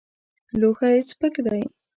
[0.59, 1.63] لوښی سپک دی.